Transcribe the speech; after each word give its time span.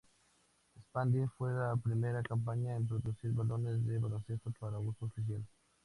Spalding 0.81 1.29
fue 1.37 1.51
la 1.53 1.75
primera 1.77 2.23
compañía 2.23 2.75
en 2.75 2.87
producir 2.87 3.29
balones 3.33 3.85
de 3.85 3.99
baloncesto 3.99 4.51
para 4.59 4.79
uso 4.79 5.05
oficial. 5.05 5.43